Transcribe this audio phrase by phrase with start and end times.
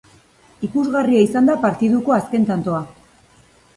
[0.67, 2.81] Ikusgarria izan da partiduko azken tantoa